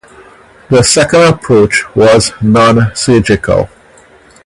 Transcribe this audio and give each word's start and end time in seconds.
The 0.71 0.81
second 0.81 1.21
approach 1.31 1.83
was 1.95 2.31
nonsurgical. 2.41 3.69